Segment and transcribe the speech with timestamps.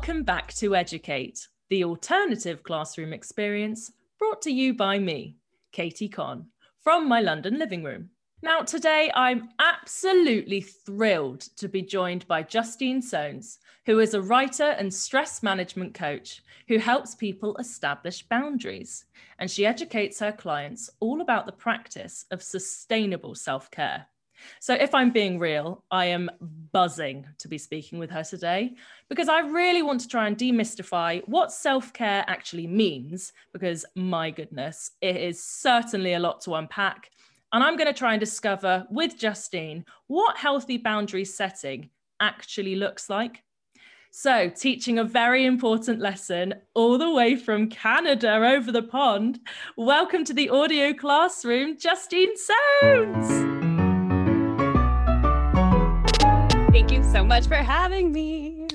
[0.00, 5.36] Welcome back to Educate, the alternative classroom experience brought to you by me,
[5.72, 6.46] Katie Conn,
[6.78, 8.08] from my London living room.
[8.40, 14.70] Now, today I'm absolutely thrilled to be joined by Justine Soanes, who is a writer
[14.78, 19.04] and stress management coach who helps people establish boundaries.
[19.38, 24.06] And she educates her clients all about the practice of sustainable self care.
[24.58, 26.30] So, if I'm being real, I am
[26.72, 28.74] buzzing to be speaking with her today
[29.08, 33.32] because I really want to try and demystify what self care actually means.
[33.52, 37.10] Because, my goodness, it is certainly a lot to unpack.
[37.52, 43.10] And I'm going to try and discover with Justine what healthy boundary setting actually looks
[43.10, 43.42] like.
[44.12, 49.38] So, teaching a very important lesson all the way from Canada over the pond.
[49.76, 52.34] Welcome to the audio classroom, Justine
[52.82, 53.39] Soanes.
[57.30, 58.66] Much for having me.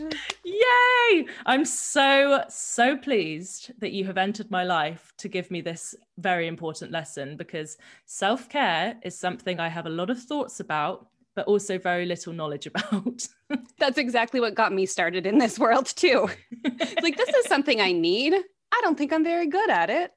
[0.45, 1.27] Yay!
[1.45, 6.47] I'm so, so pleased that you have entered my life to give me this very
[6.47, 11.47] important lesson because self care is something I have a lot of thoughts about, but
[11.47, 13.27] also very little knowledge about.
[13.77, 16.29] That's exactly what got me started in this world, too.
[17.03, 18.33] like, this is something I need.
[18.33, 20.13] I don't think I'm very good at it.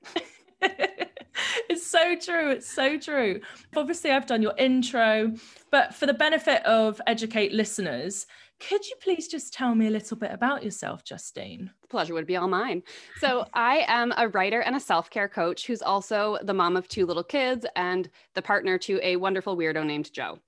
[1.69, 2.51] it's so true.
[2.51, 3.41] It's so true.
[3.77, 5.33] Obviously, I've done your intro,
[5.71, 8.27] but for the benefit of educate listeners,
[8.61, 11.71] could you please just tell me a little bit about yourself, Justine?
[11.83, 12.83] The pleasure would be all mine.
[13.21, 16.89] So, I am a writer and a self care coach who's also the mom of
[16.89, 20.39] two little kids and the partner to a wonderful weirdo named Joe.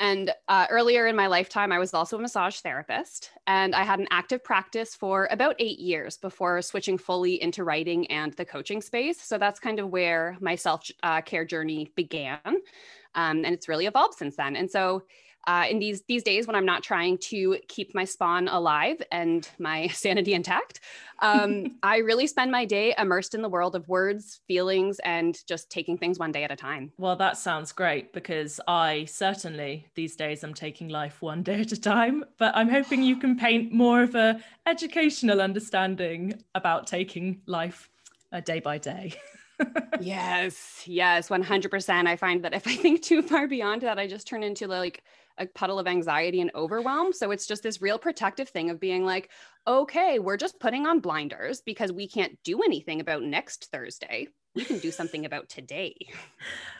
[0.00, 3.30] And uh, earlier in my lifetime, I was also a massage therapist.
[3.46, 8.06] And I had an active practice for about eight years before switching fully into writing
[8.08, 9.20] and the coaching space.
[9.20, 12.38] So that's kind of where my self uh, care journey began.
[12.44, 14.56] Um, and it's really evolved since then.
[14.56, 15.04] And so
[15.46, 19.48] uh, in these these days when I'm not trying to keep my spawn alive and
[19.58, 20.80] my sanity intact,
[21.20, 25.70] um, I really spend my day immersed in the world of words, feelings, and just
[25.70, 26.92] taking things one day at a time.
[26.98, 31.72] Well, that sounds great because I certainly these days I'm taking life one day at
[31.72, 32.24] a time.
[32.38, 37.90] But I'm hoping you can paint more of a educational understanding about taking life
[38.32, 39.14] a uh, day by day.
[40.00, 42.06] yes, yes, 100%.
[42.06, 45.04] I find that if I think too far beyond that, I just turn into like
[45.38, 47.12] a puddle of anxiety and overwhelm.
[47.12, 49.30] So it's just this real protective thing of being like,
[49.66, 54.28] okay, we're just putting on blinders because we can't do anything about next Thursday.
[54.54, 55.96] We can do something about today.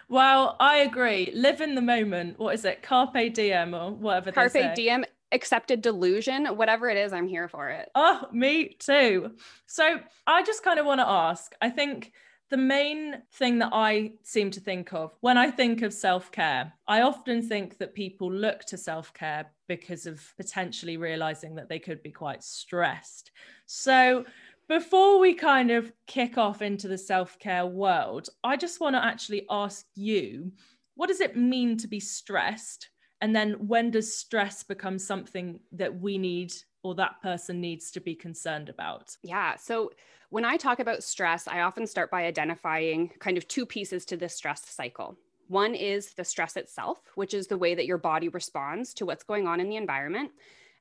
[0.09, 1.33] Well, I agree.
[1.35, 2.39] Live in the moment.
[2.39, 2.83] What is it?
[2.83, 4.33] Carpe diem or whatever.
[4.33, 7.91] Carpe diem accepted delusion, whatever it is, I'm here for it.
[7.95, 9.33] Oh, me too.
[9.67, 12.13] So I just kind of want to ask I think
[12.55, 16.73] the main thing that I seem to think of when I think of self care,
[16.87, 21.81] I often think that people look to self care because of potentially realizing that they
[21.81, 23.33] could be quite stressed.
[23.67, 24.25] So,
[24.69, 29.05] before we kind of kick off into the self care world, I just want to
[29.05, 30.53] actually ask you
[30.95, 32.89] what does it mean to be stressed?
[33.21, 36.55] And then when does stress become something that we need
[36.85, 39.17] or that person needs to be concerned about?
[39.23, 39.57] Yeah.
[39.57, 39.91] So,
[40.31, 44.17] when I talk about stress, I often start by identifying kind of two pieces to
[44.17, 45.17] this stress cycle.
[45.49, 49.23] One is the stress itself, which is the way that your body responds to what's
[49.23, 50.33] going on in the environment.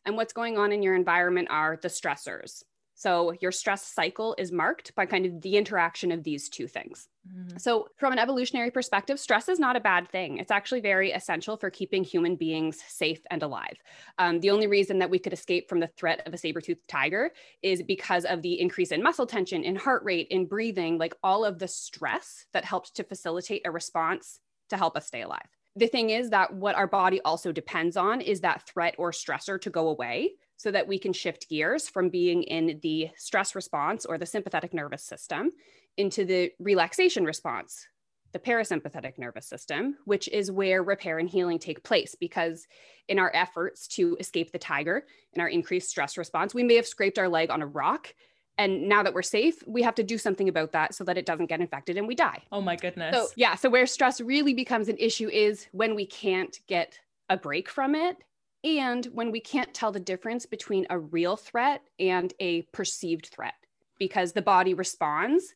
[0.06, 2.64] And what's going on in your environment are the stressors.
[2.96, 7.08] So your stress cycle is marked by kind of the interaction of these two things.
[7.28, 7.58] Mm-hmm.
[7.58, 10.38] So, from an evolutionary perspective, stress is not a bad thing.
[10.38, 13.78] It's actually very essential for keeping human beings safe and alive.
[14.20, 16.88] Um, the only reason that we could escape from the threat of a saber toothed
[16.88, 21.16] tiger is because of the increase in muscle tension, in heart rate, in breathing, like
[21.24, 24.40] all of the stress that helped to facilitate a response
[24.70, 25.48] to help us stay alive.
[25.76, 29.60] The thing is that what our body also depends on is that threat or stressor
[29.62, 30.34] to go away
[30.64, 34.74] so that we can shift gears from being in the stress response or the sympathetic
[34.74, 35.52] nervous system
[35.98, 37.86] into the relaxation response,
[38.32, 42.16] the parasympathetic nervous system, which is where repair and healing take place.
[42.18, 42.66] Because
[43.10, 46.88] in our efforts to escape the tiger, in our increased stress response, we may have
[46.88, 48.16] scraped our leg on a rock.
[48.58, 51.26] And now that we're safe, we have to do something about that so that it
[51.26, 52.42] doesn't get infected and we die.
[52.54, 53.14] Oh my goodness.
[53.14, 53.56] So, yeah.
[53.56, 56.98] So, where stress really becomes an issue is when we can't get
[57.30, 58.16] a break from it
[58.64, 63.56] and when we can't tell the difference between a real threat and a perceived threat,
[64.00, 65.54] because the body responds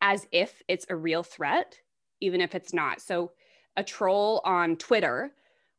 [0.00, 1.78] as if it's a real threat,
[2.20, 3.00] even if it's not.
[3.00, 3.32] So,
[3.76, 5.32] a troll on Twitter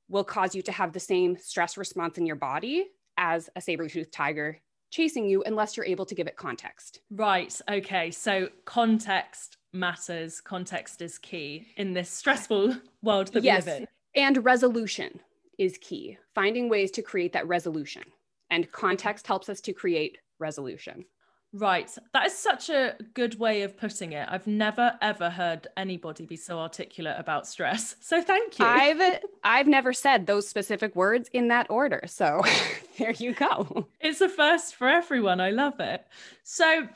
[0.07, 2.87] will cause you to have the same stress response in your body
[3.17, 4.59] as a saber-toothed tiger
[4.91, 6.99] chasing you unless you're able to give it context.
[7.09, 7.57] Right.
[7.69, 8.11] Okay.
[8.11, 10.41] So context matters.
[10.41, 13.65] Context is key in this stressful world that yes.
[13.65, 13.87] we live in.
[14.13, 15.21] And resolution
[15.61, 16.17] is key.
[16.33, 18.01] Finding ways to create that resolution.
[18.49, 21.05] And context helps us to create resolution.
[21.53, 21.95] Right.
[22.13, 24.27] That is such a good way of putting it.
[24.27, 27.95] I've never ever heard anybody be so articulate about stress.
[28.01, 28.65] So thank you.
[28.65, 32.01] I've I've never said those specific words in that order.
[32.07, 32.41] So
[32.97, 33.85] there you go.
[33.99, 35.39] It's a first for everyone.
[35.39, 36.07] I love it.
[36.43, 36.87] So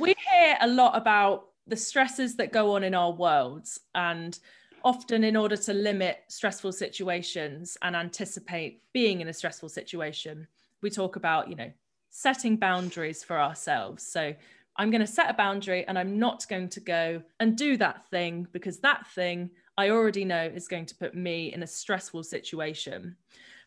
[0.00, 4.38] we hear a lot about the stresses that go on in our worlds and
[4.84, 10.46] often in order to limit stressful situations and anticipate being in a stressful situation,
[10.82, 11.72] we talk about, you know,
[12.10, 14.06] setting boundaries for ourselves.
[14.06, 14.34] So
[14.76, 18.08] I'm going to set a boundary and I'm not going to go and do that
[18.10, 22.22] thing because that thing I already know is going to put me in a stressful
[22.22, 23.16] situation.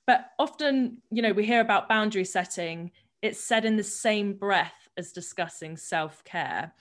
[0.06, 2.92] But often, you know, we hear about boundary setting,
[3.22, 6.74] it's said in the same breath as discussing self care.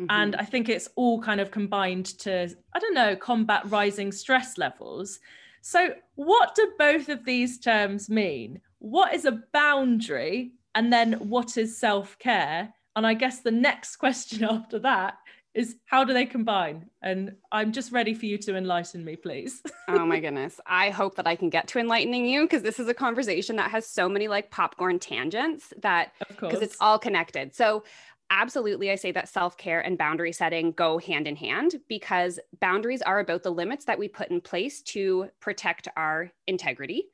[0.00, 0.06] Mm-hmm.
[0.08, 4.56] And I think it's all kind of combined to, I don't know, combat rising stress
[4.56, 5.20] levels.
[5.60, 8.62] So, what do both of these terms mean?
[8.78, 12.72] What is a boundary and then what is self care?
[12.96, 15.18] And I guess the next question after that
[15.52, 16.88] is how do they combine?
[17.02, 19.62] And I'm just ready for you to enlighten me, please.
[19.88, 20.60] oh my goodness.
[20.64, 23.70] I hope that I can get to enlightening you because this is a conversation that
[23.70, 27.54] has so many like popcorn tangents that because it's all connected.
[27.54, 27.82] So
[28.30, 33.20] absolutely I say that self-care and boundary setting go hand in hand because boundaries are
[33.20, 37.08] about the limits that we put in place to protect our integrity.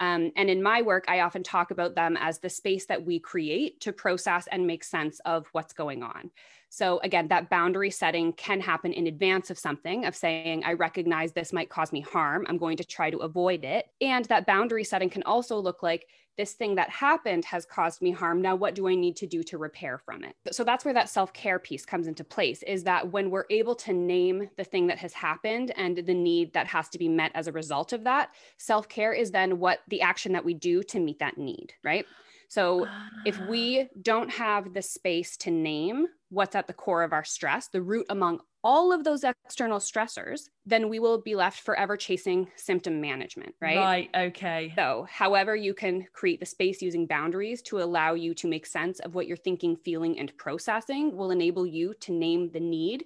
[0.00, 3.18] Um, and in my work, I often talk about them as the space that we
[3.18, 6.30] create to process and make sense of what's going on.
[6.70, 11.32] So, again, that boundary setting can happen in advance of something, of saying, I recognize
[11.32, 12.46] this might cause me harm.
[12.48, 13.86] I'm going to try to avoid it.
[14.00, 16.06] And that boundary setting can also look like
[16.38, 18.40] this thing that happened has caused me harm.
[18.40, 20.36] Now, what do I need to do to repair from it?
[20.52, 23.74] So that's where that self care piece comes into place is that when we're able
[23.74, 27.32] to name the thing that has happened and the need that has to be met
[27.34, 30.82] as a result of that, self care is then what the action that we do
[30.84, 32.06] to meet that need, right?
[32.48, 32.88] So
[33.24, 33.84] if we ah.
[34.00, 38.06] don't have the space to name what's at the core of our stress, the root
[38.10, 43.54] among all of those external stressors, then we will be left forever chasing symptom management,
[43.60, 43.76] right?
[43.76, 44.10] Right.
[44.14, 44.72] Okay.
[44.76, 48.98] So, however, you can create the space using boundaries to allow you to make sense
[49.00, 53.04] of what you're thinking, feeling, and processing will enable you to name the need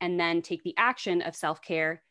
[0.00, 2.02] and then take the action of self care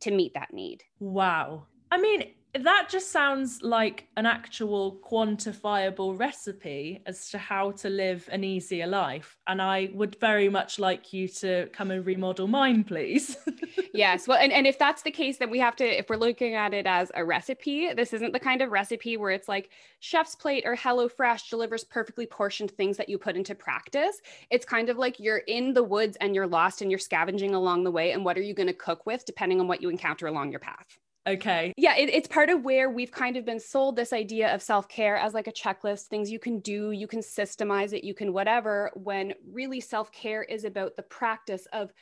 [0.00, 0.84] to meet that need.
[1.00, 1.66] Wow.
[1.90, 8.28] I mean, that just sounds like an actual quantifiable recipe as to how to live
[8.32, 9.36] an easier life.
[9.46, 13.36] And I would very much like you to come and remodel mine, please.
[13.94, 14.26] yes.
[14.26, 16.72] Well, and, and if that's the case, then we have to, if we're looking at
[16.72, 20.64] it as a recipe, this isn't the kind of recipe where it's like Chefs Plate
[20.66, 24.20] or HelloFresh delivers perfectly portioned things that you put into practice.
[24.50, 27.84] It's kind of like you're in the woods and you're lost and you're scavenging along
[27.84, 28.12] the way.
[28.12, 30.60] And what are you going to cook with depending on what you encounter along your
[30.60, 30.98] path?
[31.28, 31.74] Okay.
[31.76, 34.88] Yeah, it, it's part of where we've kind of been sold this idea of self
[34.88, 38.32] care as like a checklist, things you can do, you can systemize it, you can
[38.32, 41.92] whatever, when really self care is about the practice of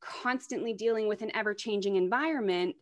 [0.00, 2.76] constantly dealing with an ever changing environment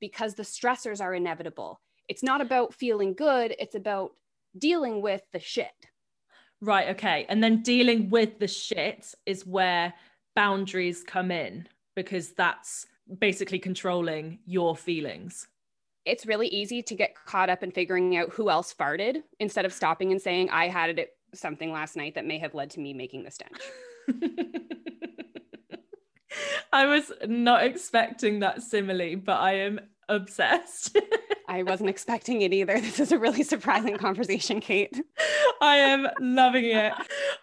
[0.00, 1.80] because the stressors are inevitable.
[2.08, 4.12] It's not about feeling good, it's about
[4.56, 5.88] dealing with the shit.
[6.60, 6.88] Right.
[6.90, 7.26] Okay.
[7.28, 9.92] And then dealing with the shit is where
[10.34, 12.86] boundaries come in because that's
[13.18, 15.48] basically controlling your feelings
[16.04, 19.72] it's really easy to get caught up in figuring out who else farted instead of
[19.72, 22.92] stopping and saying i had it something last night that may have led to me
[22.92, 23.60] making the stench
[26.72, 30.98] i was not expecting that simile but i am obsessed
[31.48, 32.78] I wasn't expecting it either.
[32.78, 35.00] This is a really surprising conversation, Kate.
[35.60, 36.92] I am loving it.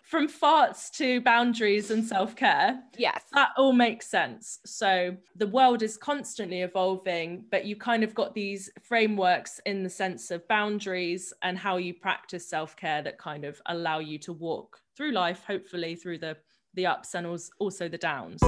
[0.04, 2.80] From farts to boundaries and self care.
[2.98, 3.24] Yes.
[3.34, 4.60] That all makes sense.
[4.66, 9.90] So the world is constantly evolving, but you kind of got these frameworks in the
[9.90, 14.34] sense of boundaries and how you practice self care that kind of allow you to
[14.34, 16.38] walk through life, hopefully through the,
[16.76, 17.28] the ups and
[17.60, 18.42] also the downs.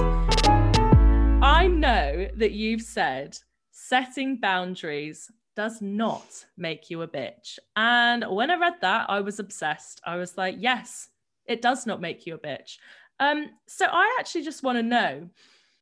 [1.40, 3.38] I know that you've said
[3.70, 7.58] setting boundaries does not make you a bitch.
[7.74, 10.00] And when I read that, I was obsessed.
[10.06, 11.08] I was like, yes,
[11.46, 12.76] it does not make you a bitch.
[13.18, 15.28] Um, so I actually just want to know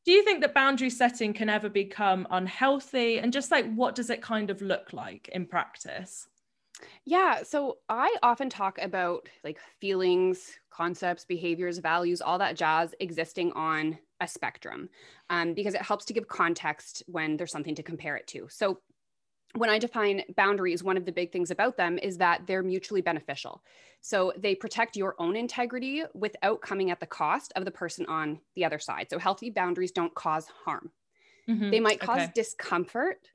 [0.03, 3.19] do you think that boundary setting can ever become unhealthy?
[3.19, 6.27] And just like, what does it kind of look like in practice?
[7.05, 7.43] Yeah.
[7.43, 13.99] So I often talk about like feelings, concepts, behaviors, values, all that jazz existing on
[14.21, 14.89] a spectrum
[15.29, 18.47] um, because it helps to give context when there's something to compare it to.
[18.49, 18.79] So
[19.55, 23.01] when I define boundaries, one of the big things about them is that they're mutually
[23.01, 23.63] beneficial.
[24.01, 28.39] So they protect your own integrity without coming at the cost of the person on
[28.55, 29.07] the other side.
[29.09, 30.91] So healthy boundaries don't cause harm.
[31.49, 31.71] Mm-hmm.
[31.71, 32.31] They might cause okay.
[32.35, 33.29] discomfort,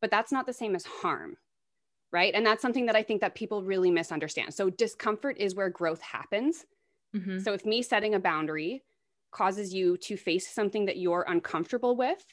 [0.00, 1.36] but that's not the same as harm.
[2.10, 2.32] Right.
[2.34, 4.54] And that's something that I think that people really misunderstand.
[4.54, 6.64] So discomfort is where growth happens.
[7.14, 7.40] Mm-hmm.
[7.40, 8.82] So if me setting a boundary
[9.30, 12.24] causes you to face something that you're uncomfortable with,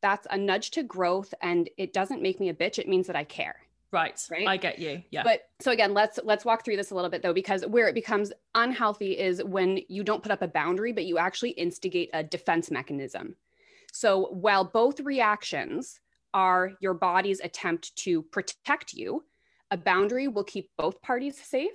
[0.00, 2.78] that's a nudge to growth and it doesn't make me a bitch.
[2.78, 3.56] It means that I care.
[3.90, 4.20] Right.
[4.30, 4.46] Right.
[4.46, 5.02] I get you.
[5.10, 5.22] Yeah.
[5.22, 7.94] But so again, let's let's walk through this a little bit though, because where it
[7.94, 12.22] becomes unhealthy is when you don't put up a boundary, but you actually instigate a
[12.22, 13.36] defense mechanism.
[13.92, 16.00] So while both reactions
[16.34, 19.24] are your body's attempt to protect you,
[19.70, 21.70] a boundary will keep both parties safe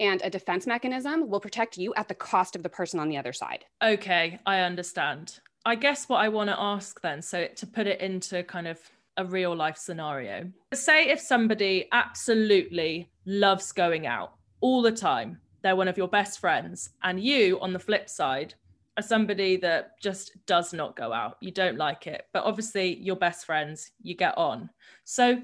[0.00, 3.16] and a defense mechanism will protect you at the cost of the person on the
[3.16, 3.64] other side.
[3.82, 5.40] Okay, I understand.
[5.64, 8.80] I guess what I want to ask then, so to put it into kind of
[9.16, 15.76] a real life scenario, say if somebody absolutely loves going out all the time, they're
[15.76, 18.54] one of your best friends, and you, on the flip side,
[18.96, 21.36] are somebody that just does not go out.
[21.40, 24.68] You don't like it, but obviously you're best friends, you get on.
[25.04, 25.40] So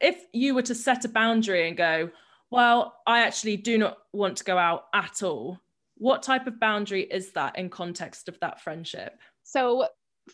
[0.00, 2.10] if you were to set a boundary and go,
[2.50, 5.60] well, I actually do not want to go out at all.
[5.96, 9.18] What type of boundary is that in context of that friendship?
[9.46, 9.86] So,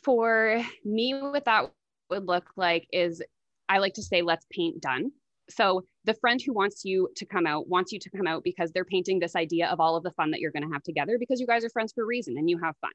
[0.03, 1.71] for me, what that
[2.09, 3.23] would look like is
[3.69, 5.13] I like to say, let's paint done.
[5.51, 8.73] So, the friend who wants you to come out wants you to come out because
[8.73, 11.19] they're painting this idea of all of the fun that you're going to have together
[11.19, 12.91] because you guys are friends for a reason and you have fun.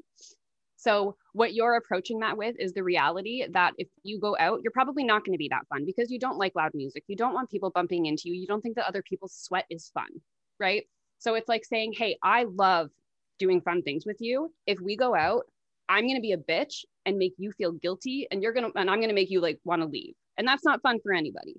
[0.76, 4.72] So, what you're approaching that with is the reality that if you go out, you're
[4.72, 7.04] probably not going to be that fun because you don't like loud music.
[7.06, 8.34] You don't want people bumping into you.
[8.34, 10.10] You don't think that other people's sweat is fun,
[10.60, 10.84] right?
[11.20, 12.90] So, it's like saying, Hey, I love
[13.38, 14.52] doing fun things with you.
[14.66, 15.46] If we go out,
[15.89, 18.79] I'm going to be a bitch and make you feel guilty, and you're going to,
[18.79, 20.13] and I'm going to make you like want to leave.
[20.38, 21.56] And that's not fun for anybody.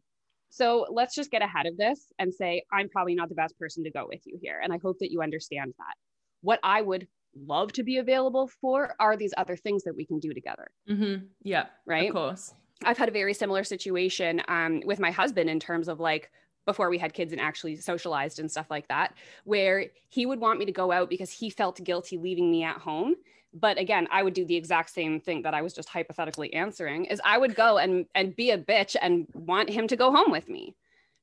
[0.51, 3.85] So, let's just get ahead of this and say, I'm probably not the best person
[3.85, 4.61] to go with you here.
[4.63, 5.95] And I hope that you understand that.
[6.41, 7.07] What I would
[7.47, 10.69] love to be available for are these other things that we can do together.
[10.89, 11.27] Mm-hmm.
[11.43, 11.67] Yeah.
[11.87, 12.09] Right.
[12.09, 12.55] Of course.
[12.85, 16.31] I've had a very similar situation um, with my husband in terms of like
[16.65, 20.59] before we had kids and actually socialized and stuff like that, where he would want
[20.59, 23.15] me to go out because he felt guilty leaving me at home.
[23.55, 27.07] But again, I would do the exact same thing that I was just hypothetically answering
[27.07, 30.31] is I would go and and be a bitch and want him to go home
[30.31, 30.77] with me.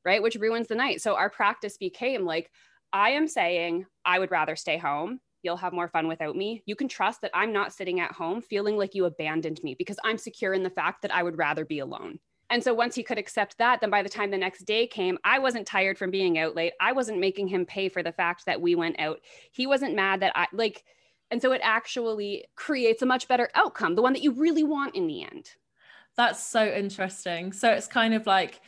[0.04, 0.22] Right.
[0.22, 1.02] Which ruins the night.
[1.02, 2.52] So our practice became like,
[2.94, 6.64] I am saying I would rather stay home you'll have more fun without me.
[6.66, 9.98] You can trust that I'm not sitting at home feeling like you abandoned me because
[10.04, 12.20] I'm secure in the fact that I would rather be alone.
[12.50, 15.18] And so once he could accept that, then by the time the next day came,
[15.24, 16.74] I wasn't tired from being out late.
[16.82, 19.20] I wasn't making him pay for the fact that we went out.
[19.52, 20.84] He wasn't mad that I like,
[21.32, 24.96] and so it actually creates a much better outcome, the one that you really want
[24.96, 25.52] in the end.
[26.16, 27.52] That's so interesting.
[27.52, 28.62] So it's kind of like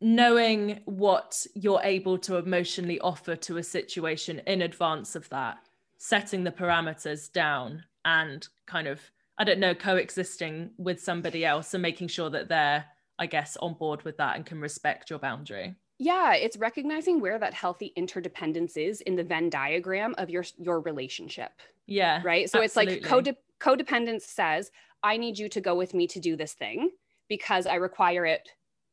[0.00, 5.58] knowing what you're able to emotionally offer to a situation in advance of that
[5.98, 8.98] setting the parameters down and kind of
[9.36, 12.82] i don't know coexisting with somebody else and making sure that they're
[13.18, 17.38] i guess on board with that and can respect your boundary yeah it's recognizing where
[17.38, 21.52] that healthy interdependence is in the venn diagram of your your relationship
[21.86, 22.94] yeah right so absolutely.
[22.94, 26.54] it's like code codependence says i need you to go with me to do this
[26.54, 26.90] thing
[27.28, 28.48] because i require it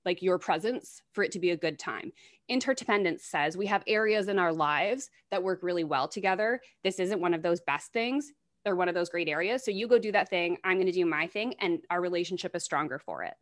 [0.05, 2.11] like your presence for it to be a good time
[2.49, 6.61] interdependence says we have areas in our lives that work really well together.
[6.83, 8.31] This isn't one of those best things.
[8.63, 9.63] They're one of those great areas.
[9.63, 10.57] So you go do that thing.
[10.63, 11.55] I'm going to do my thing.
[11.59, 13.35] And our relationship is stronger for it.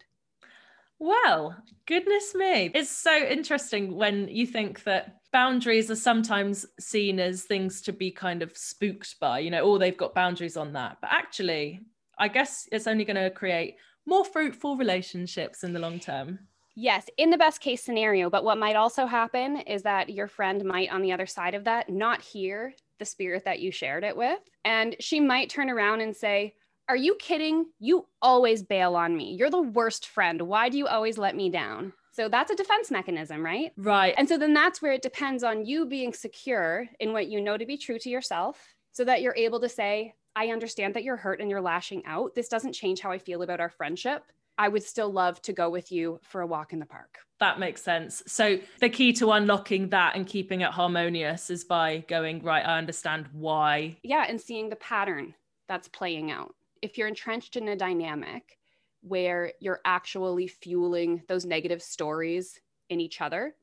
[0.99, 1.55] Well,
[1.87, 2.71] goodness me.
[2.73, 8.11] It's so interesting when you think that boundaries are sometimes seen as things to be
[8.11, 10.97] kind of spooked by, you know, oh, they've got boundaries on that.
[11.01, 11.81] But actually,
[12.17, 13.75] I guess it's only going to create
[14.05, 16.39] more fruitful relationships in the long term.
[16.77, 18.29] Yes, in the best case scenario.
[18.29, 21.63] But what might also happen is that your friend might, on the other side of
[21.65, 24.39] that, not hear the spirit that you shared it with.
[24.63, 26.55] And she might turn around and say,
[26.87, 27.65] Are you kidding?
[27.79, 29.33] You always bail on me.
[29.33, 30.41] You're the worst friend.
[30.43, 31.93] Why do you always let me down?
[32.11, 33.71] So that's a defense mechanism, right?
[33.75, 34.13] Right.
[34.17, 37.57] And so then that's where it depends on you being secure in what you know
[37.57, 41.17] to be true to yourself so that you're able to say, I understand that you're
[41.17, 42.35] hurt and you're lashing out.
[42.35, 44.23] This doesn't change how I feel about our friendship.
[44.57, 47.17] I would still love to go with you for a walk in the park.
[47.39, 48.23] That makes sense.
[48.27, 52.77] So the key to unlocking that and keeping it harmonious is by going, right, I
[52.77, 53.97] understand why.
[54.03, 55.33] Yeah, and seeing the pattern
[55.67, 56.55] that's playing out.
[56.85, 58.59] If you're entrenched in a dynamic
[59.01, 62.59] where you're actually fueling those negative stories
[62.91, 63.55] in each other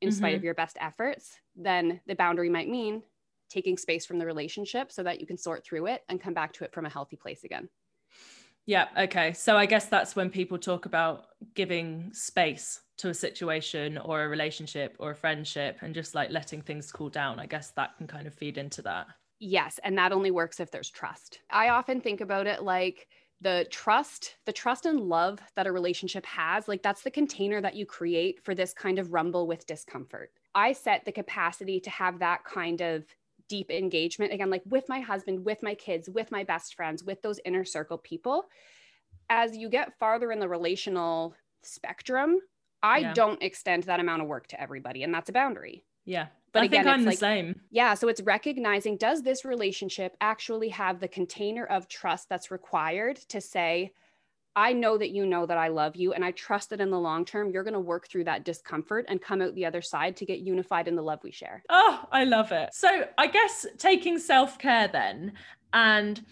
[0.00, 0.16] in mm-hmm.
[0.16, 3.02] spite of your best efforts, then the boundary might mean
[3.50, 6.54] taking space from the relationship so that you can sort through it and come back
[6.54, 7.68] to it from a healthy place again.
[8.64, 8.88] Yeah.
[8.96, 9.34] Okay.
[9.34, 14.28] So I guess that's when people talk about giving space to a situation or a
[14.28, 17.38] relationship or a friendship and just like letting things cool down.
[17.38, 19.08] I guess that can kind of feed into that.
[19.44, 19.80] Yes.
[19.82, 21.40] And that only works if there's trust.
[21.50, 23.08] I often think about it like,
[23.40, 27.74] the trust the trust and love that a relationship has like that's the container that
[27.74, 32.20] you create for this kind of rumble with discomfort i set the capacity to have
[32.20, 33.04] that kind of
[33.48, 37.20] deep engagement again like with my husband with my kids with my best friends with
[37.22, 38.44] those inner circle people
[39.28, 41.34] as you get farther in the relational
[41.64, 42.38] spectrum
[42.82, 43.12] i yeah.
[43.12, 46.64] don't extend that amount of work to everybody and that's a boundary yeah but I
[46.66, 47.60] again, think I'm the like, same.
[47.70, 47.94] Yeah.
[47.94, 53.40] So it's recognizing does this relationship actually have the container of trust that's required to
[53.40, 53.92] say,
[54.54, 57.00] I know that you know that I love you, and I trust that in the
[57.00, 60.14] long term, you're going to work through that discomfort and come out the other side
[60.18, 61.62] to get unified in the love we share.
[61.70, 62.68] Oh, I love it.
[62.74, 65.32] So, I guess taking self care then
[65.72, 66.22] and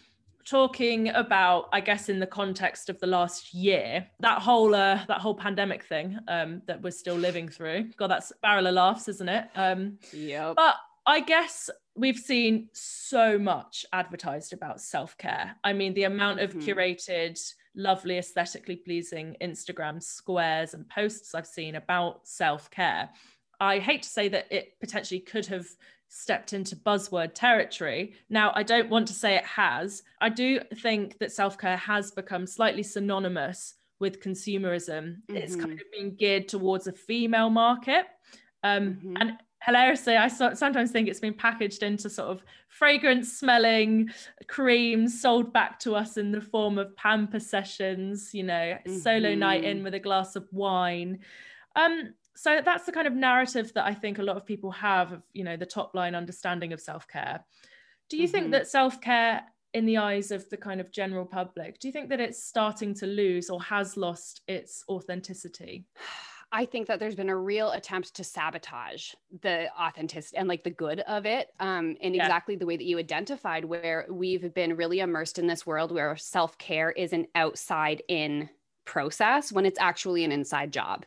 [0.44, 5.20] talking about i guess in the context of the last year that whole uh, that
[5.20, 7.90] whole pandemic thing um, that we're still living through.
[7.96, 9.48] God that's barrel of laughs isn't it?
[9.54, 15.56] Um yeah but i guess we've seen so much advertised about self-care.
[15.64, 16.60] I mean the amount of mm-hmm.
[16.60, 17.38] curated
[17.76, 23.08] lovely aesthetically pleasing instagram squares and posts i've seen about self-care
[23.60, 25.66] i hate to say that it potentially could have
[26.10, 28.14] stepped into buzzword territory.
[28.28, 30.02] Now, I don't want to say it has.
[30.20, 35.16] I do think that self care has become slightly synonymous with consumerism.
[35.28, 35.36] Mm-hmm.
[35.36, 38.06] It's kind of being geared towards a female market.
[38.64, 39.16] Um, mm-hmm.
[39.20, 39.32] And
[39.64, 44.10] hilariously, I sometimes think it's been packaged into sort of fragrance smelling
[44.48, 48.98] creams sold back to us in the form of pamper sessions, you know, mm-hmm.
[48.98, 49.84] solo night in mm-hmm.
[49.84, 51.20] with a glass of wine.
[51.76, 55.12] Um, so that's the kind of narrative that I think a lot of people have
[55.12, 57.44] of, you know, the top line understanding of self-care.
[58.08, 58.32] Do you mm-hmm.
[58.32, 59.42] think that self-care
[59.74, 62.94] in the eyes of the kind of general public, do you think that it's starting
[62.94, 65.84] to lose or has lost its authenticity?
[66.52, 70.70] I think that there's been a real attempt to sabotage the authenticity and like the
[70.70, 72.24] good of it um, in yeah.
[72.24, 76.16] exactly the way that you identified, where we've been really immersed in this world where
[76.16, 78.48] self care is an outside in
[78.84, 81.06] process when it's actually an inside job.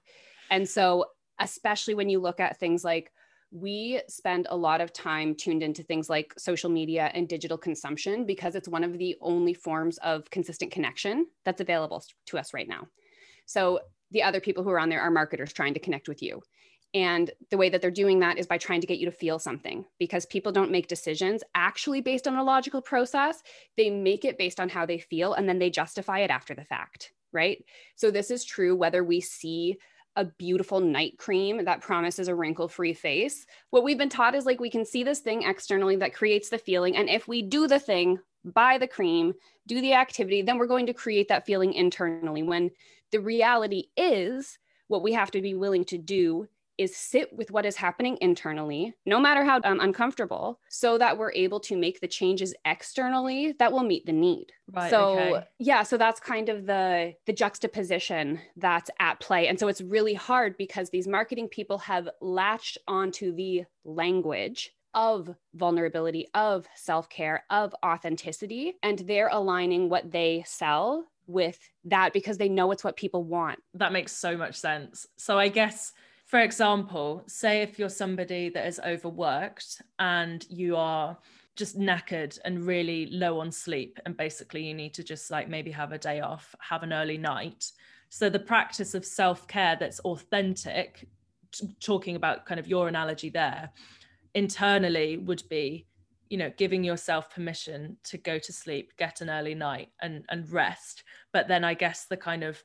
[0.49, 1.07] And so
[1.43, 3.11] especially when you look at things like
[3.51, 8.25] we spend a lot of time tuned into things like social media and digital consumption
[8.25, 12.67] because it's one of the only forms of consistent connection that's available to us right
[12.67, 12.87] now.
[13.45, 16.41] So the other people who are on there are marketers trying to connect with you.
[16.95, 19.39] And the way that they're doing that is by trying to get you to feel
[19.39, 23.41] something because people don't make decisions actually based on a logical process.
[23.77, 26.65] They make it based on how they feel and then they justify it after the
[26.65, 27.63] fact, right?
[27.95, 29.77] So this is true whether we see
[30.15, 33.45] a beautiful night cream that promises a wrinkle free face.
[33.71, 36.57] What we've been taught is like we can see this thing externally that creates the
[36.57, 36.95] feeling.
[36.95, 39.33] And if we do the thing, buy the cream,
[39.67, 42.43] do the activity, then we're going to create that feeling internally.
[42.43, 42.71] When
[43.11, 47.65] the reality is, what we have to be willing to do is sit with what
[47.65, 52.07] is happening internally, no matter how um, uncomfortable, so that we're able to make the
[52.07, 54.47] changes externally that will meet the need.
[54.71, 55.47] Right, so okay.
[55.59, 59.47] yeah, so that's kind of the the juxtaposition that's at play.
[59.47, 65.35] And so it's really hard because these marketing people have latched onto the language of
[65.55, 72.49] vulnerability, of self-care, of authenticity, and they're aligning what they sell with that because they
[72.49, 73.59] know it's what people want.
[73.73, 75.07] That makes so much sense.
[75.17, 75.93] So I guess
[76.33, 81.15] for example, say if you're somebody that is overworked and you are
[81.55, 85.69] just knackered and really low on sleep, and basically you need to just like maybe
[85.69, 87.71] have a day off, have an early night.
[88.09, 91.07] So the practice of self care that's authentic,
[91.51, 93.69] t- talking about kind of your analogy there,
[94.33, 95.85] internally would be
[96.29, 100.51] you know giving yourself permission to go to sleep get an early night and and
[100.51, 102.63] rest but then i guess the kind of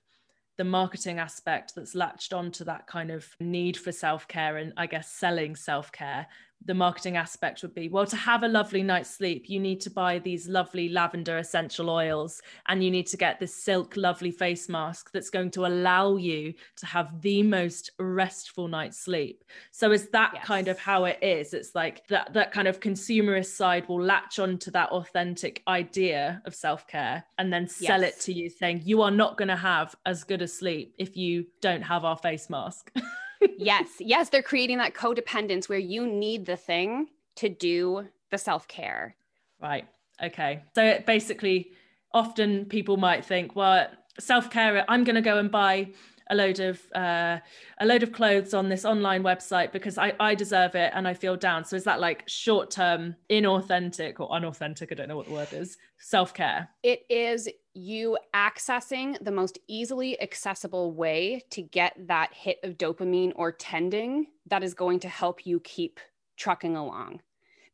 [0.58, 5.08] the marketing aspect that's latched onto that kind of need for self-care and I guess
[5.08, 6.26] selling self-care
[6.64, 9.90] the marketing aspect would be well to have a lovely night's sleep you need to
[9.90, 14.68] buy these lovely lavender essential oils and you need to get this silk lovely face
[14.68, 20.08] mask that's going to allow you to have the most restful night's sleep so is
[20.08, 20.44] that yes.
[20.44, 24.38] kind of how it is it's like that that kind of consumerist side will latch
[24.38, 28.14] onto that authentic idea of self-care and then sell yes.
[28.14, 31.16] it to you saying you are not going to have as good a sleep if
[31.16, 32.92] you don't have our face mask
[33.58, 38.68] yes, yes, they're creating that codependence where you need the thing to do the self
[38.68, 39.16] care.
[39.60, 39.86] Right.
[40.22, 40.62] Okay.
[40.74, 41.72] So it basically,
[42.12, 45.88] often people might think, well, self care, I'm going to go and buy
[46.30, 47.38] a load of uh,
[47.78, 51.14] a load of clothes on this online website because I, I deserve it and I
[51.14, 51.64] feel down.
[51.64, 54.92] So is that like short term, inauthentic or unauthentic?
[54.92, 55.78] I don't know what the word is.
[55.98, 56.68] Self care.
[56.82, 63.32] It is you accessing the most easily accessible way to get that hit of dopamine
[63.36, 66.00] or tending that is going to help you keep
[66.36, 67.20] trucking along.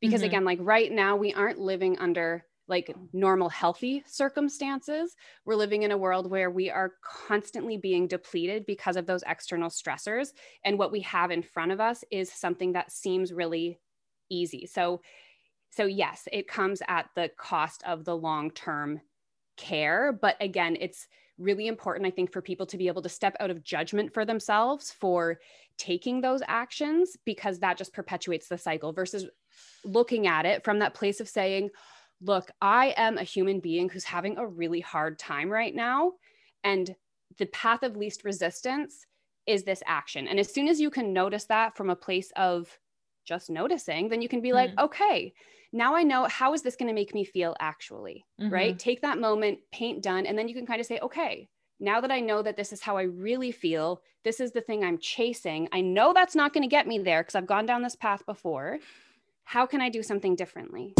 [0.00, 0.26] Because mm-hmm.
[0.26, 5.14] again, like right now, we aren't living under like normal healthy circumstances
[5.44, 9.68] we're living in a world where we are constantly being depleted because of those external
[9.68, 10.28] stressors
[10.64, 13.78] and what we have in front of us is something that seems really
[14.30, 15.02] easy so
[15.76, 19.00] So, yes, it comes at the cost of the long term
[19.56, 20.12] care.
[20.12, 23.50] But again, it's really important, I think, for people to be able to step out
[23.50, 25.40] of judgment for themselves for
[25.76, 29.26] taking those actions because that just perpetuates the cycle versus
[29.84, 31.70] looking at it from that place of saying,
[32.20, 36.12] look, I am a human being who's having a really hard time right now.
[36.62, 36.94] And
[37.38, 39.06] the path of least resistance
[39.46, 40.28] is this action.
[40.28, 42.78] And as soon as you can notice that from a place of
[43.24, 44.56] just noticing, then you can be mm-hmm.
[44.56, 45.34] like, okay,
[45.74, 48.52] now I know how is this going to make me feel actually, mm-hmm.
[48.52, 48.78] right?
[48.78, 51.48] Take that moment, paint done, and then you can kind of say, okay,
[51.80, 54.84] now that I know that this is how I really feel, this is the thing
[54.84, 55.68] I'm chasing.
[55.72, 58.24] I know that's not going to get me there because I've gone down this path
[58.24, 58.78] before.
[59.42, 60.94] How can I do something differently?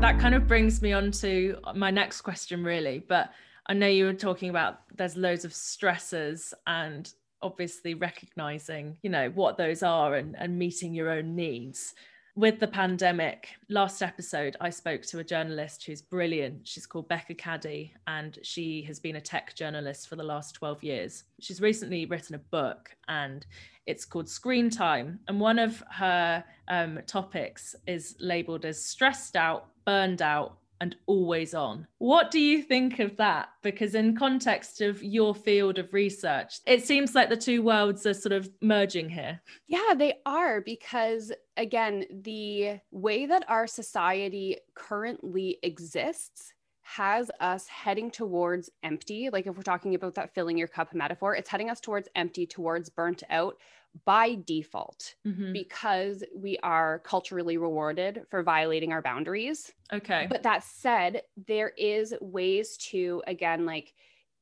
[0.00, 3.04] That kind of brings me on to my next question, really.
[3.06, 3.30] But
[3.72, 9.30] I know you were talking about there's loads of stressors and obviously recognizing, you know,
[9.30, 11.94] what those are and, and meeting your own needs.
[12.36, 16.68] With the pandemic, last episode, I spoke to a journalist who's brilliant.
[16.68, 20.84] She's called Becca Caddy, and she has been a tech journalist for the last 12
[20.84, 21.24] years.
[21.40, 23.46] She's recently written a book, and
[23.86, 25.18] it's called Screen Time.
[25.28, 31.54] And one of her um, topics is labeled as stressed out, burned out, and always
[31.54, 31.86] on.
[31.98, 33.50] What do you think of that?
[33.62, 38.12] Because, in context of your field of research, it seems like the two worlds are
[38.12, 39.40] sort of merging here.
[39.68, 40.60] Yeah, they are.
[40.60, 49.30] Because, again, the way that our society currently exists has us heading towards empty.
[49.30, 52.44] Like, if we're talking about that filling your cup metaphor, it's heading us towards empty,
[52.44, 53.56] towards burnt out,
[54.04, 55.52] by default mm-hmm.
[55.52, 59.72] because we are culturally rewarded for violating our boundaries.
[59.92, 60.26] Okay.
[60.28, 63.94] But that said, there is ways to again like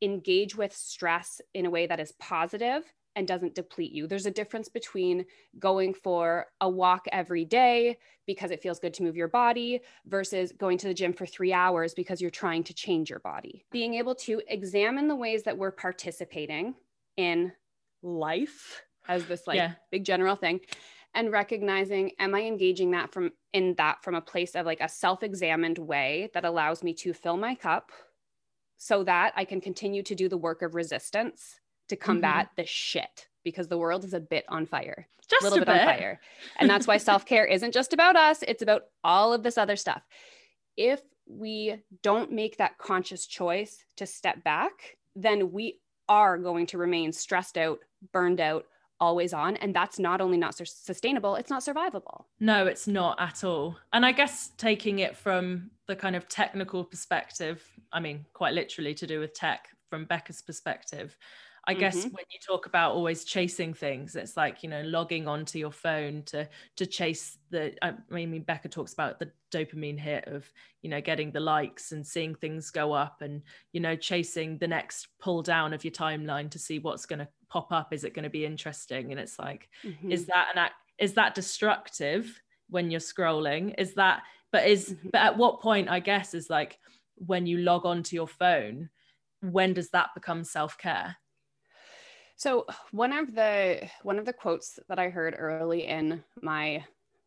[0.03, 2.85] engage with stress in a way that is positive
[3.17, 4.07] and doesn't deplete you.
[4.07, 5.27] There's a difference between
[5.59, 10.53] going for a walk every day because it feels good to move your body versus
[10.53, 13.67] going to the gym for 3 hours because you're trying to change your body.
[13.73, 16.77] Being able to examine the ways that we're participating
[17.17, 17.53] in
[18.03, 19.73] life as this like yeah.
[19.91, 20.61] big general thing
[21.15, 24.89] and recognizing am i engaging that from in that from a place of like a
[24.89, 27.91] self-examined way that allows me to fill my cup
[28.79, 32.63] so that i can continue to do the work of resistance to combat mm-hmm.
[32.63, 35.73] the shit because the world is a bit on fire just a little a bit,
[35.73, 36.21] bit on fire
[36.59, 40.03] and that's why self-care isn't just about us it's about all of this other stuff
[40.77, 46.79] if we don't make that conscious choice to step back then we are going to
[46.79, 47.79] remain stressed out
[48.13, 48.65] burned out
[49.01, 52.25] always on and that's not only not sustainable it's not survivable.
[52.39, 53.77] No it's not at all.
[53.93, 58.95] And i guess taking it from the kind of technical perspective i mean quite literally
[58.95, 61.17] to do with tech from becca's perspective
[61.67, 62.09] I guess mm-hmm.
[62.09, 66.23] when you talk about always chasing things, it's like you know logging onto your phone
[66.27, 67.75] to to chase the.
[67.83, 70.51] I mean, Becca talks about the dopamine hit of
[70.83, 73.43] you know getting the likes and seeing things go up, and
[73.73, 77.29] you know chasing the next pull down of your timeline to see what's going to
[77.49, 77.93] pop up.
[77.93, 79.11] Is it going to be interesting?
[79.11, 80.11] And it's like, mm-hmm.
[80.11, 80.75] is that an act?
[80.99, 83.75] is that destructive when you're scrolling?
[83.79, 85.09] Is that but is mm-hmm.
[85.13, 86.79] but at what point I guess is like
[87.17, 88.89] when you log onto your phone
[89.43, 91.17] when does that become self-care
[92.41, 96.87] so one of the one of the quotes that I heard early in my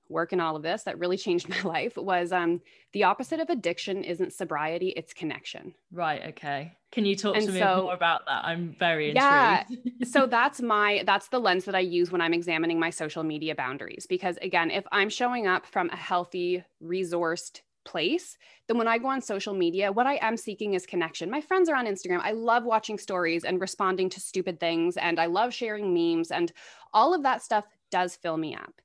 [0.10, 2.62] work in all of this that really changed my life was um
[2.94, 5.76] the opposite of addiction isn't sobriety, it's connection.
[5.92, 6.74] Right, okay.
[6.92, 8.44] Can you talk and to me so, more about that?
[8.44, 9.24] I'm very intrigued.
[9.24, 9.64] Yeah.
[10.04, 13.54] so that's my that's the lens that I use when I'm examining my social media
[13.54, 18.98] boundaries because again, if I'm showing up from a healthy, resourced place, then when I
[18.98, 21.30] go on social media, what I am seeking is connection.
[21.30, 22.22] My friends are on Instagram.
[22.22, 26.52] I love watching stories and responding to stupid things, and I love sharing memes, and
[26.94, 28.82] all of that stuff does fill me up.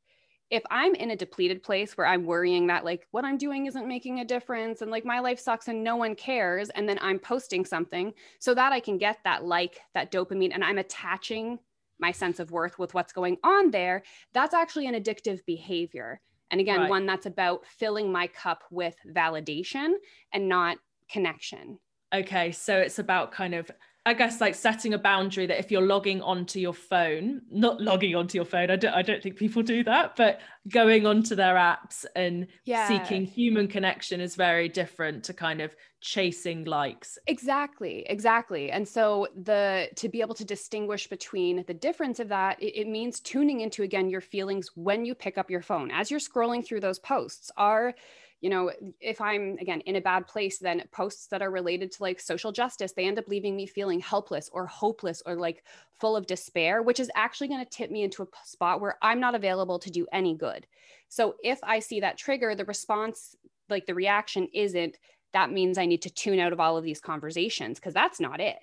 [0.51, 3.87] If I'm in a depleted place where I'm worrying that like what I'm doing isn't
[3.87, 7.19] making a difference and like my life sucks and no one cares, and then I'm
[7.19, 11.59] posting something so that I can get that like, that dopamine, and I'm attaching
[12.01, 16.21] my sense of worth with what's going on there, that's actually an addictive behavior.
[16.51, 16.91] And again, right.
[16.91, 19.95] one that's about filling my cup with validation
[20.33, 20.79] and not
[21.11, 21.79] connection.
[22.15, 22.53] Okay.
[22.53, 23.71] So it's about kind of
[24.09, 28.17] I guess like setting a boundary that if you're logging onto your phone, not logging
[28.17, 31.57] onto your phone, I don't, I don't think people do that, but going onto their
[31.57, 32.89] apps and yeah.
[32.89, 37.19] seeking human connection is very different to kind of chasing likes.
[37.27, 38.71] Exactly, exactly.
[38.71, 42.89] And so the to be able to distinguish between the difference of that, it, it
[42.89, 46.65] means tuning into again your feelings when you pick up your phone as you're scrolling
[46.65, 47.51] through those posts.
[47.59, 47.95] Are
[48.41, 48.71] you know,
[49.01, 52.53] if I'm again in a bad place, then posts that are related to like social
[52.53, 55.65] justice, they end up leaving me feeling helpless or hopeless or like
[56.01, 59.19] full of despair, which is actually going to tip me into a spot where I'm
[59.19, 60.67] not available to do any good.
[61.09, 63.35] So if I see that trigger, the response,
[63.69, 64.97] like the reaction isn't,
[65.33, 68.41] that means I need to tune out of all of these conversations because that's not
[68.41, 68.59] it.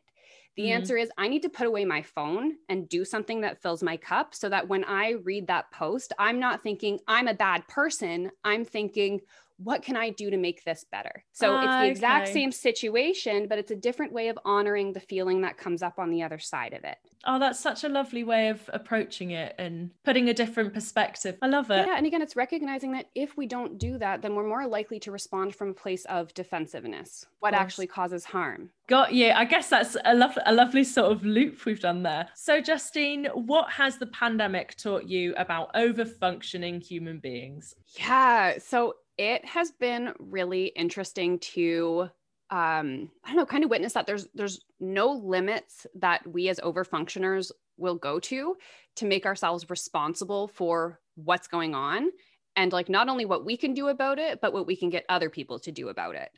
[0.56, 0.78] The mm-hmm.
[0.78, 3.98] answer is I need to put away my phone and do something that fills my
[3.98, 8.32] cup so that when I read that post, I'm not thinking I'm a bad person.
[8.44, 9.20] I'm thinking,
[9.58, 11.24] what can I do to make this better?
[11.32, 12.34] So uh, it's the exact okay.
[12.34, 16.10] same situation, but it's a different way of honoring the feeling that comes up on
[16.10, 16.98] the other side of it.
[17.26, 21.38] Oh, that's such a lovely way of approaching it and putting a different perspective.
[21.41, 21.88] I love it.
[21.88, 21.98] Yeah.
[21.98, 25.12] And again, it's recognizing that if we don't do that, then we're more likely to
[25.12, 28.70] respond from a place of defensiveness, what actually causes harm.
[28.88, 29.32] Got you.
[29.32, 32.28] I guess that's a, lo- a lovely sort of loop we've done there.
[32.36, 37.76] So, Justine, what has the pandemic taught you about over functioning human beings?
[37.98, 38.60] Yeah.
[38.60, 42.10] So, it has been really interesting to
[42.51, 46.60] um i don't know kind of witness that there's there's no limits that we as
[46.60, 48.56] overfunctioners will go to
[48.95, 52.10] to make ourselves responsible for what's going on
[52.56, 55.06] and like not only what we can do about it but what we can get
[55.10, 56.30] other people to do about it.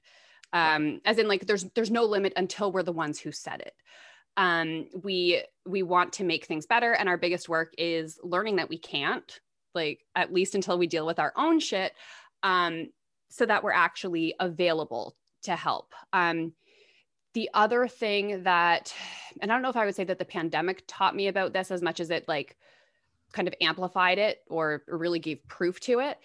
[0.53, 3.73] Um as in like there's there's no limit until we're the ones who set it.
[4.35, 8.69] Um we we want to make things better and our biggest work is learning that
[8.69, 9.39] we can't
[9.75, 11.93] like at least until we deal with our own shit
[12.43, 12.89] um,
[13.30, 15.93] so that we're actually available to help.
[16.13, 16.54] Um,
[17.34, 18.93] the other thing that,
[19.41, 21.69] and I don't know if I would say that the pandemic taught me about this
[21.71, 22.58] as much as it like
[23.32, 26.17] kind of amplified it or, really gave proof to it,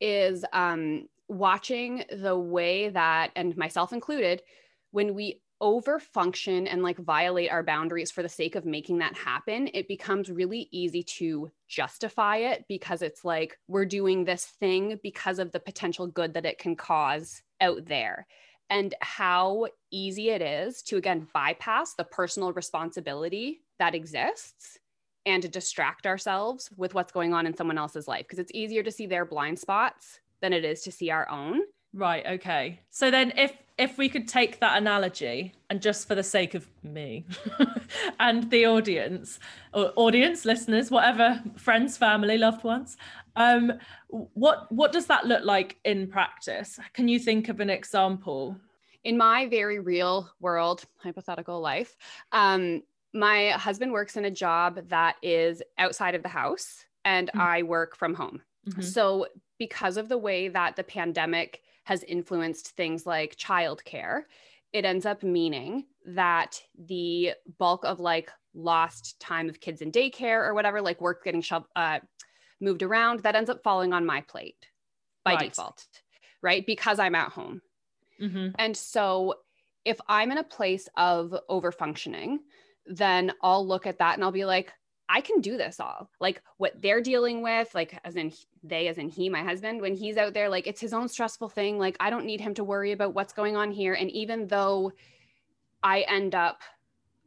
[0.00, 4.42] is um, watching the way that, and myself included,
[4.92, 9.14] when we over function and like violate our boundaries for the sake of making that
[9.14, 14.98] happen, it becomes really easy to justify it because it's like we're doing this thing
[15.02, 18.26] because of the potential good that it can cause out there.
[18.70, 24.78] And how easy it is to, again, bypass the personal responsibility that exists
[25.26, 28.82] and to distract ourselves with what's going on in someone else's life because it's easier
[28.82, 31.60] to see their blind spots than it is to see our own.
[31.92, 32.80] Right, okay.
[32.90, 36.68] So then if if we could take that analogy and just for the sake of
[36.82, 37.24] me
[38.20, 39.38] and the audience
[39.72, 42.98] or audience listeners whatever friends family loved ones
[43.36, 43.72] um
[44.08, 48.54] what what does that look like in practice can you think of an example
[49.02, 51.96] in my very real world hypothetical life
[52.32, 52.82] um
[53.14, 57.40] my husband works in a job that is outside of the house and mm-hmm.
[57.40, 58.82] i work from home mm-hmm.
[58.82, 59.26] so
[59.58, 64.20] because of the way that the pandemic has influenced things like childcare,
[64.72, 70.46] it ends up meaning that the bulk of like lost time of kids in daycare
[70.46, 71.98] or whatever, like work getting shoved, uh,
[72.60, 74.68] moved around, that ends up falling on my plate
[75.24, 75.48] by right.
[75.48, 75.84] default,
[76.42, 76.64] right?
[76.64, 77.60] Because I'm at home.
[78.22, 78.50] Mm-hmm.
[78.56, 79.34] And so
[79.84, 82.38] if I'm in a place of over functioning,
[82.86, 84.72] then I'll look at that and I'll be like,
[85.12, 86.08] I can do this all.
[86.20, 89.96] Like what they're dealing with, like as in they, as in he, my husband, when
[89.96, 91.78] he's out there, like it's his own stressful thing.
[91.78, 93.94] Like I don't need him to worry about what's going on here.
[93.94, 94.92] And even though
[95.82, 96.60] I end up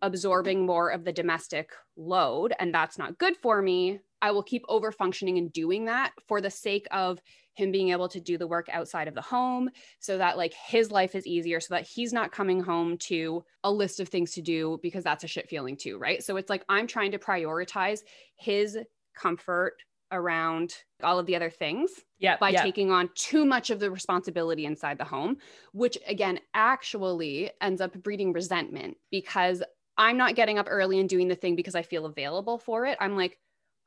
[0.02, 4.64] absorbing more of the domestic load, and that's not good for me, I will keep
[4.70, 7.22] over functioning and doing that for the sake of
[7.56, 10.90] him being able to do the work outside of the home so that like his
[10.90, 14.42] life is easier so that he's not coming home to a list of things to
[14.42, 16.24] do because that's a shit feeling too right?
[16.24, 18.00] So it's like i'm trying to prioritize
[18.38, 18.78] his
[19.14, 19.76] comfort
[20.12, 24.66] around all of the other things yeah, by taking on too much of the responsibility
[24.66, 25.38] inside the home
[25.74, 29.64] which again actually ends up breeding resentment because
[29.98, 32.98] i'm not getting up early and doing the thing because i feel available for it.
[33.02, 33.40] I'm like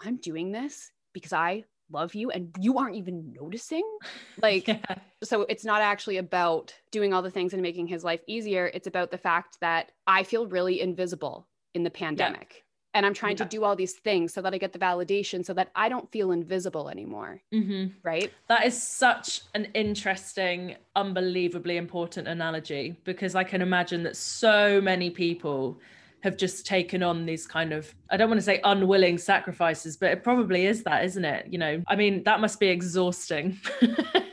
[0.05, 3.85] i'm doing this because i love you and you aren't even noticing
[4.43, 4.79] like yeah.
[5.23, 8.87] so it's not actually about doing all the things and making his life easier it's
[8.87, 12.99] about the fact that i feel really invisible in the pandemic yeah.
[12.99, 13.45] and i'm trying yeah.
[13.45, 16.11] to do all these things so that i get the validation so that i don't
[16.11, 17.87] feel invisible anymore mm-hmm.
[18.03, 24.81] right that is such an interesting unbelievably important analogy because i can imagine that so
[24.81, 25.79] many people
[26.27, 30.11] have just taken on these kind of I don't want to say unwilling sacrifices, but
[30.11, 31.47] it probably is that, isn't it?
[31.51, 33.59] You know, I mean, that must be exhausting.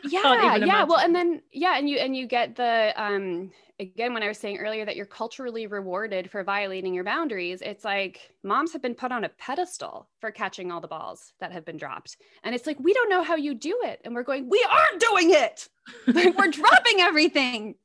[0.09, 0.83] yeah, yeah.
[0.83, 4.37] Well, and then yeah, and you and you get the um again when I was
[4.37, 8.95] saying earlier that you're culturally rewarded for violating your boundaries, it's like moms have been
[8.95, 12.17] put on a pedestal for catching all the balls that have been dropped.
[12.43, 14.01] And it's like, we don't know how you do it.
[14.03, 15.69] And we're going, we aren't doing it.
[16.37, 17.75] we're dropping everything.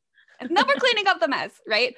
[0.40, 1.96] And then we're cleaning up the mess, right?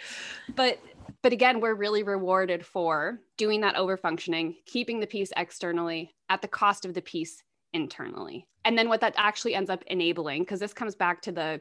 [0.56, 0.78] But
[1.22, 6.40] but again, we're really rewarded for doing that over functioning, keeping the peace externally at
[6.42, 8.46] the cost of the peace internally.
[8.64, 11.60] And then what that actually ends up enabling, because this comes back to the,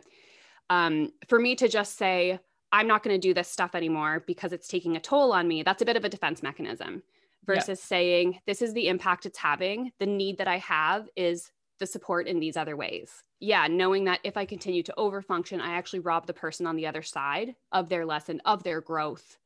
[0.69, 2.39] um, for me to just say,
[2.71, 5.63] I'm not going to do this stuff anymore because it's taking a toll on me,
[5.63, 7.03] that's a bit of a defense mechanism
[7.45, 7.87] versus yeah.
[7.87, 9.91] saying, this is the impact it's having.
[9.99, 13.23] The need that I have is the support in these other ways.
[13.39, 16.85] Yeah, knowing that if I continue to overfunction, I actually rob the person on the
[16.85, 19.37] other side of their lesson, of their growth,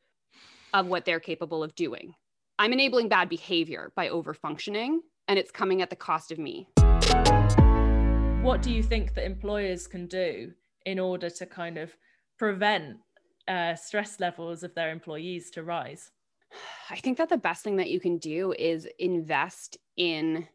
[0.73, 2.13] of what they're capable of doing.
[2.59, 6.67] I'm enabling bad behavior by overfunctioning, and it's coming at the cost of me.
[8.41, 10.51] What do you think that employers can do
[10.85, 11.95] in order to kind of
[12.37, 12.97] prevent
[13.47, 16.11] uh, stress levels of their employees to rise?
[16.89, 20.47] I think that the best thing that you can do is invest in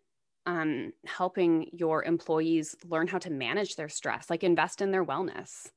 [0.47, 5.69] um, helping your employees learn how to manage their stress, like invest in their wellness,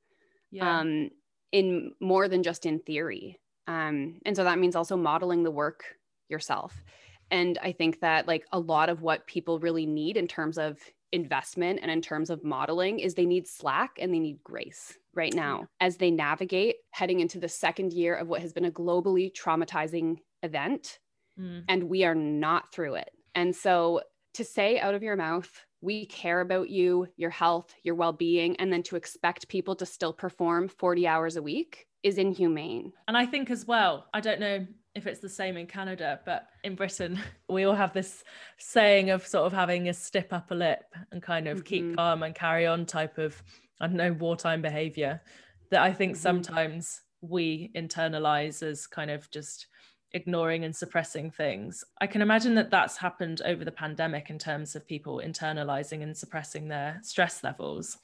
[0.51, 0.79] yeah.
[0.79, 1.09] um,
[1.51, 3.39] in more than just in theory.
[3.67, 5.83] Um, and so that means also modeling the work
[6.29, 6.83] yourself.
[7.29, 10.79] And I think that like a lot of what people really need in terms of
[11.11, 15.33] investment and in terms of modeling is they need slack and they need grace right
[15.33, 19.31] now as they navigate heading into the second year of what has been a globally
[19.33, 20.99] traumatizing event.
[21.39, 21.63] Mm.
[21.67, 23.11] And we are not through it.
[23.35, 24.01] And so
[24.35, 25.49] to say out of your mouth,
[25.81, 29.85] we care about you, your health, your well being, and then to expect people to
[29.85, 32.93] still perform 40 hours a week is inhumane.
[33.07, 36.47] And I think as well, I don't know if it's the same in Canada, but
[36.63, 38.23] in Britain, we all have this
[38.57, 41.65] saying of sort of having a stip upper lip and kind of mm-hmm.
[41.65, 43.41] keep calm and carry on type of,
[43.79, 45.21] I don't know, wartime behavior
[45.69, 46.21] that I think mm-hmm.
[46.21, 49.67] sometimes we internalize as kind of just
[50.13, 51.83] ignoring and suppressing things.
[51.99, 56.15] I can imagine that that's happened over the pandemic in terms of people internalizing and
[56.15, 57.97] suppressing their stress levels.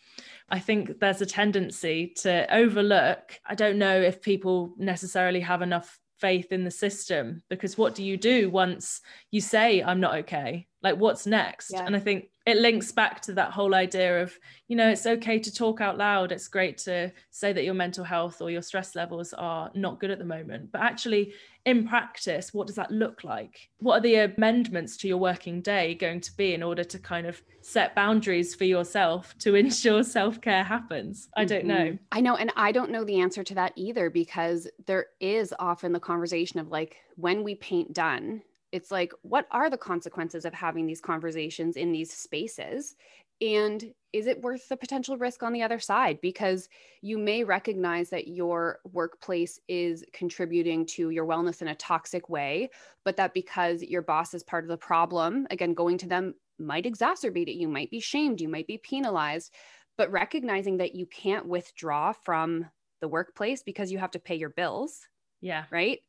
[0.50, 3.40] I think there's a tendency to overlook.
[3.46, 8.04] I don't know if people necessarily have enough faith in the system because what do
[8.04, 11.86] you do once you say i'm not okay like what's next yeah.
[11.86, 14.36] and i think it links back to that whole idea of
[14.68, 18.04] you know it's okay to talk out loud it's great to say that your mental
[18.04, 21.34] health or your stress levels are not good at the moment but actually
[21.68, 23.70] in practice what does that look like?
[23.80, 27.28] What are the amendments to your working day going to be in order to kind
[27.28, 31.28] of set boundaries for yourself to ensure self-care happens?
[31.36, 31.76] I don't know.
[31.76, 32.04] Mm-hmm.
[32.12, 35.92] i know and i don't know the answer to that either because there is often
[35.92, 40.54] the conversation of like when we paint done it's like what are the consequences of
[40.54, 42.96] having these conversations in these spaces
[43.42, 46.20] and is it worth the potential risk on the other side?
[46.22, 46.70] Because
[47.02, 52.70] you may recognize that your workplace is contributing to your wellness in a toxic way
[53.04, 56.86] but that because your boss is part of the problem again going to them might
[56.86, 57.58] exacerbate it.
[57.58, 58.42] You might be shamed.
[58.42, 59.54] You might be penalized.
[59.98, 62.66] But recognizing that you can't withdraw from
[63.02, 65.08] the workplace because you have to pay your bills
[65.42, 65.66] yeah.
[65.72, 66.00] right?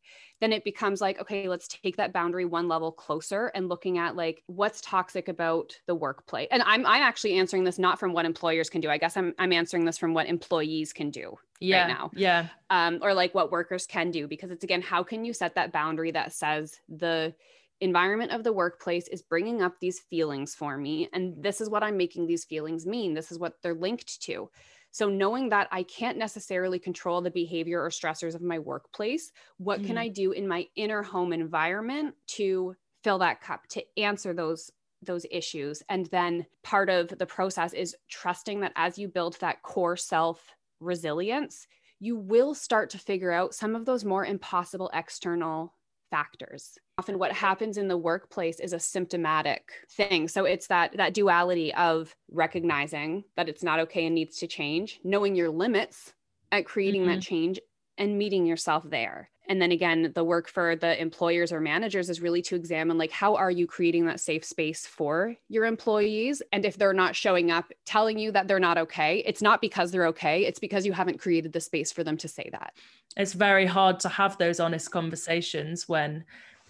[0.40, 4.14] Then it becomes like okay let's take that boundary one level closer and looking at
[4.14, 6.48] like what's toxic about the workplace.
[6.50, 8.88] And i'm i'm actually answering this not from what employers can do.
[8.88, 12.10] I guess i'm i'm answering this from what employees can do yeah, right now.
[12.14, 12.48] yeah.
[12.70, 14.28] Um or like what workers can do.
[14.28, 17.34] Because it's again how can you set that boundary that says the
[17.80, 21.84] environment of the workplace is bringing up these feelings for me and this is what
[21.84, 23.14] i'm making these feelings mean.
[23.14, 24.50] This is what they're linked to
[24.98, 29.80] so, knowing that I can't necessarily control the behavior or stressors of my workplace, what
[29.80, 29.86] mm.
[29.86, 34.72] can I do in my inner home environment to fill that cup, to answer those
[35.00, 39.62] those issues and then part of the process is trusting that as you build that
[39.62, 41.68] core self resilience
[42.00, 45.72] you will start to figure out some of those more impossible external
[46.10, 46.78] factors.
[46.98, 50.28] Often what happens in the workplace is a symptomatic thing.
[50.28, 55.00] So it's that that duality of recognizing that it's not okay and needs to change
[55.04, 56.12] knowing your limits
[56.52, 57.12] at creating mm-hmm.
[57.12, 57.60] that change
[57.98, 62.20] and meeting yourself there and then again the work for the employers or managers is
[62.20, 66.42] really to examine like how are you creating that safe space for your employees?
[66.52, 69.90] And if they're not showing up telling you that they're not okay it's not because
[69.90, 72.74] they're okay it's because you haven't created the space for them to say that.
[73.16, 76.24] It's very hard to have those honest conversations when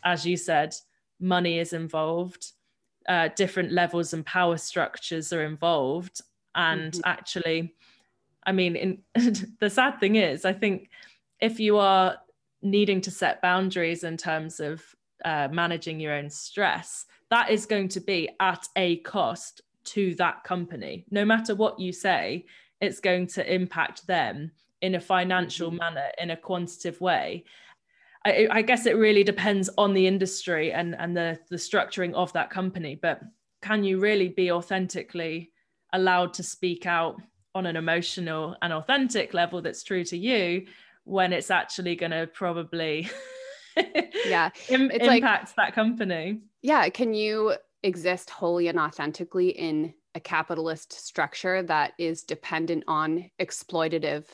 [0.05, 0.75] as you said
[1.21, 2.53] money is involved
[3.09, 6.21] uh, different levels and power structures are involved.
[6.55, 7.01] And mm-hmm.
[7.05, 7.75] actually
[8.47, 8.99] i mean in,
[9.61, 10.91] the sad thing is i think
[11.41, 12.17] if you are
[12.63, 14.83] needing to set boundaries in terms of
[15.25, 20.45] uh, managing your own stress, that is going to be at a cost to that
[20.45, 21.05] company.
[21.11, 22.47] No matter what you say,
[22.81, 25.79] it's going to impact them in a financial mm-hmm.
[25.79, 27.45] manner, in a quantitative way.
[28.25, 32.33] I, I, guess it really depends on the industry and, and the, the structuring of
[32.33, 32.99] that company.
[33.01, 33.21] But
[33.63, 35.53] can you really be authentically
[35.93, 37.21] allowed to speak out
[37.55, 40.67] on an emotional and authentic level that's true to you
[41.09, 43.09] when it's actually going to probably
[44.27, 50.21] yeah Im- impact like, that company yeah can you exist wholly and authentically in a
[50.21, 54.25] capitalist structure that is dependent on exploitative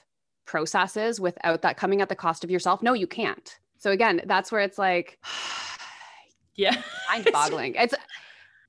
[0.46, 2.82] processes without that coming at the cost of yourself?
[2.82, 3.58] No, you can't.
[3.78, 5.18] So again, that's where it's like,
[6.54, 7.74] yeah, mind boggling.
[7.74, 7.94] it's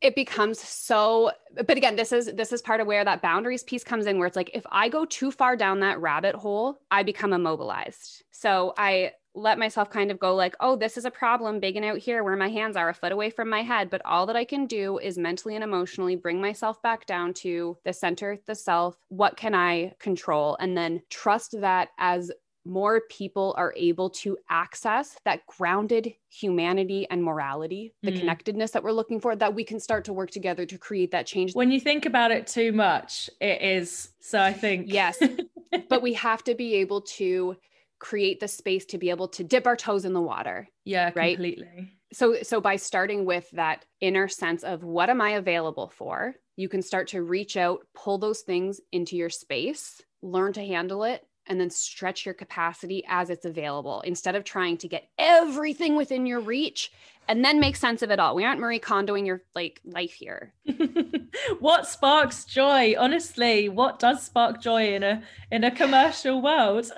[0.02, 3.84] it becomes so but again this is this is part of where that boundaries piece
[3.84, 7.04] comes in where it's like if i go too far down that rabbit hole i
[7.04, 8.24] become immobilized.
[8.32, 11.86] So i let myself kind of go like oh this is a problem big and
[11.86, 13.90] out here where my hands are a foot away from my head.
[13.90, 17.78] But all that i can do is mentally and emotionally bring myself back down to
[17.84, 20.58] the center the self what can i control?
[20.60, 22.32] And then trust that as
[22.66, 28.20] more people are able to access that grounded humanity and morality, the mm.
[28.20, 31.28] connectedness that we're looking for, that we can start to work together to create that
[31.28, 31.54] change.
[31.54, 34.10] When you think about it too much, it is.
[34.20, 34.92] So I think.
[34.92, 35.22] Yes.
[35.90, 37.56] but we have to be able to
[38.00, 40.68] create the space to be able to dip our toes in the water.
[40.84, 41.36] Yeah, right?
[41.36, 41.92] completely.
[42.14, 46.70] So so by starting with that inner sense of what am I available for, you
[46.70, 51.24] can start to reach out, pull those things into your space, learn to handle it
[51.48, 56.26] and then stretch your capacity as it's available instead of trying to get everything within
[56.26, 56.92] your reach
[57.28, 58.36] and then make sense of it all.
[58.36, 60.55] We aren't Marie Kondoing your like life here.
[61.60, 62.96] what sparks joy?
[62.98, 66.92] Honestly, what does spark joy in a in a commercial world?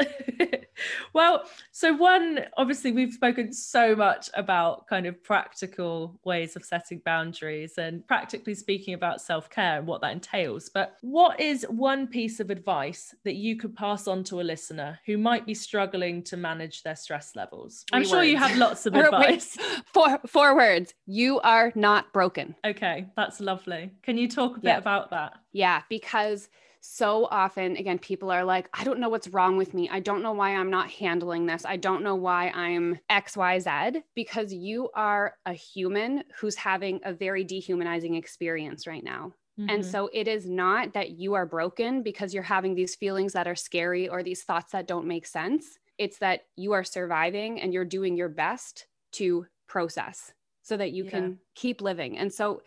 [1.14, 7.02] well, so one obviously we've spoken so much about kind of practical ways of setting
[7.04, 10.70] boundaries and practically speaking about self-care and what that entails.
[10.70, 15.00] But what is one piece of advice that you could pass on to a listener
[15.06, 17.86] who might be struggling to manage their stress levels?
[17.92, 19.58] I'm sure you have lots of advice.
[19.94, 20.94] For four words.
[21.06, 22.56] You are not broken.
[22.66, 23.57] Okay, that's lovely.
[24.04, 24.78] Can you talk a bit yeah.
[24.78, 25.34] about that?
[25.52, 26.50] Yeah, because
[26.80, 30.22] so often again people are like i don't know what's wrong with me i don't
[30.22, 35.34] know why i'm not handling this i don't know why i'm xyz because you are
[35.48, 39.70] a human who's having a very dehumanizing experience right now mm-hmm.
[39.72, 43.48] and so it is not that you are broken because you're having these feelings that
[43.48, 47.74] are scary or these thoughts that don't make sense it's that you are surviving and
[47.74, 50.32] you're doing your best to process
[50.62, 51.12] so that you yeah.
[51.12, 52.18] can keep living.
[52.18, 52.62] And so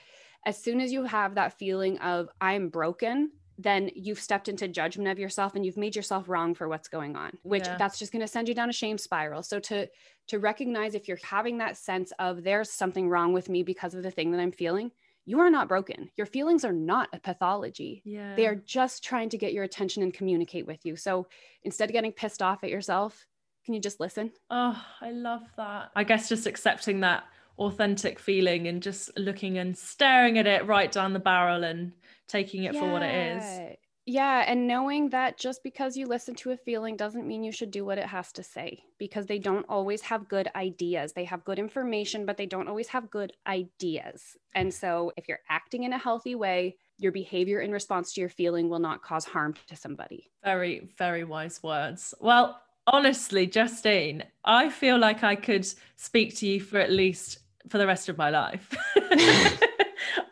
[0.47, 5.09] as soon as you have that feeling of I'm broken, then you've stepped into judgment
[5.09, 7.77] of yourself and you've made yourself wrong for what's going on which yeah.
[7.77, 9.87] that's just going to send you down a shame spiral so to
[10.27, 14.03] to recognize if you're having that sense of there's something wrong with me because of
[14.03, 14.91] the thing that i'm feeling
[15.27, 18.35] you are not broken your feelings are not a pathology yeah.
[18.35, 21.27] they are just trying to get your attention and communicate with you so
[21.63, 23.27] instead of getting pissed off at yourself
[23.65, 24.33] can you just listen?
[24.49, 25.91] Oh, I love that.
[25.95, 27.25] I guess just accepting that
[27.61, 31.93] authentic feeling and just looking and staring at it right down the barrel and
[32.27, 32.81] taking it yeah.
[32.81, 33.77] for what it is.
[34.07, 37.71] Yeah, and knowing that just because you listen to a feeling doesn't mean you should
[37.71, 41.13] do what it has to say because they don't always have good ideas.
[41.13, 44.37] They have good information, but they don't always have good ideas.
[44.55, 48.31] And so if you're acting in a healthy way, your behavior in response to your
[48.31, 50.31] feeling will not cause harm to somebody.
[50.43, 52.15] Very, very wise words.
[52.21, 57.39] Well, honestly, Justine, I feel like I could speak to you for at least
[57.69, 58.75] for the rest of my life.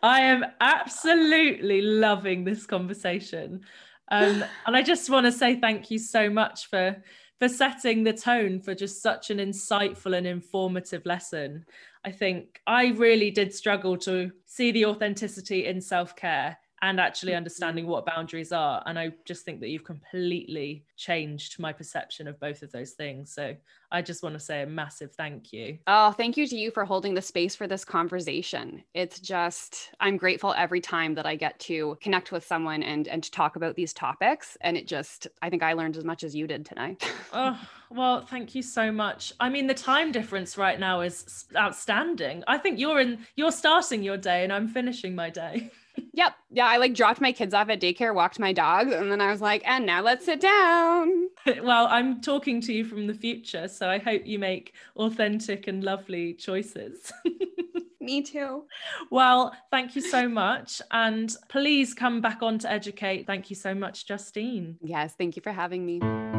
[0.03, 3.61] I am absolutely loving this conversation.
[4.11, 7.01] Um, and I just want to say thank you so much for
[7.39, 11.65] for setting the tone for just such an insightful and informative lesson.
[12.03, 17.37] I think I really did struggle to see the authenticity in self-care and actually mm-hmm.
[17.37, 18.81] understanding what boundaries are.
[18.85, 23.33] And I just think that you've completely changed my perception of both of those things.
[23.33, 23.55] So
[23.91, 25.79] I just want to say a massive thank you.
[25.87, 28.83] Oh, thank you to you for holding the space for this conversation.
[28.93, 33.23] It's just, I'm grateful every time that I get to connect with someone and, and
[33.23, 34.57] to talk about these topics.
[34.61, 37.03] And it just, I think I learned as much as you did tonight.
[37.33, 37.59] oh,
[37.89, 39.33] well, thank you so much.
[39.39, 42.43] I mean, the time difference right now is outstanding.
[42.47, 45.71] I think you're in, you're starting your day and I'm finishing my day.
[46.13, 46.33] Yep.
[46.51, 46.65] Yeah.
[46.67, 49.41] I like dropped my kids off at daycare, walked my dogs, and then I was
[49.41, 51.27] like, and now let's sit down.
[51.63, 53.67] Well, I'm talking to you from the future.
[53.67, 57.11] So I hope you make authentic and lovely choices.
[58.01, 58.65] Me too.
[59.09, 60.81] Well, thank you so much.
[60.91, 63.25] And please come back on to educate.
[63.25, 64.77] Thank you so much, Justine.
[64.81, 65.15] Yes.
[65.17, 66.38] Thank you for having me.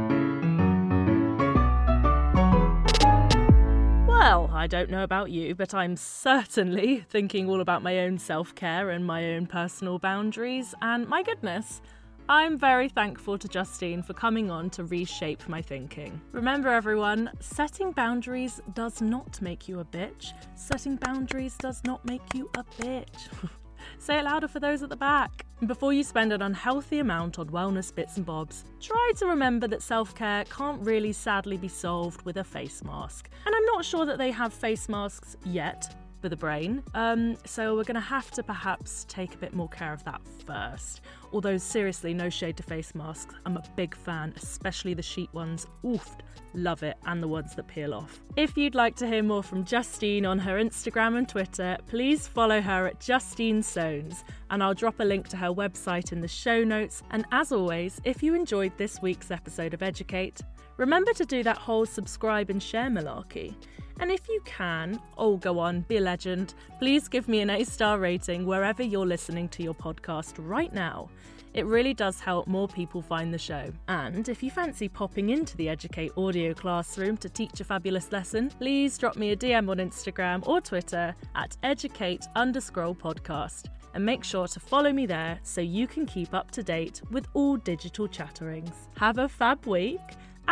[4.30, 8.54] Well, I don't know about you, but I'm certainly thinking all about my own self
[8.54, 10.72] care and my own personal boundaries.
[10.82, 11.82] And my goodness,
[12.28, 16.20] I'm very thankful to Justine for coming on to reshape my thinking.
[16.30, 20.32] Remember, everyone, setting boundaries does not make you a bitch.
[20.54, 23.50] Setting boundaries does not make you a bitch.
[23.98, 25.46] Say it louder for those at the back.
[25.66, 29.82] Before you spend an unhealthy amount on wellness bits and bobs, try to remember that
[29.82, 33.28] self care can't really sadly be solved with a face mask.
[33.44, 36.82] And I'm not sure that they have face masks yet, for the brain.
[36.94, 40.20] Um, so we're going to have to perhaps take a bit more care of that
[40.46, 41.00] first.
[41.32, 43.34] Although, seriously, no shade to face masks.
[43.46, 45.66] I'm a big fan, especially the sheet ones.
[45.84, 46.16] Oof,
[46.54, 48.20] love it, and the ones that peel off.
[48.36, 52.60] If you'd like to hear more from Justine on her Instagram and Twitter, please follow
[52.60, 56.64] her at Justine Soanes, and I'll drop a link to her website in the show
[56.64, 57.02] notes.
[57.10, 60.40] And as always, if you enjoyed this week's episode of Educate,
[60.76, 63.54] remember to do that whole subscribe and share malarkey.
[64.01, 67.64] And if you can, oh, go on, be a legend, please give me an A
[67.64, 71.11] star rating wherever you're listening to your podcast right now.
[71.53, 73.70] It really does help more people find the show.
[73.88, 78.51] And if you fancy popping into the Educate audio classroom to teach a fabulous lesson,
[78.51, 83.66] please drop me a DM on Instagram or Twitter at educate underscore podcast.
[83.92, 87.26] And make sure to follow me there so you can keep up to date with
[87.34, 88.88] all digital chatterings.
[88.96, 90.01] Have a fab week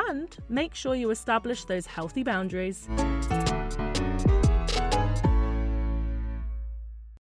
[0.08, 2.88] and make sure you establish those healthy boundaries.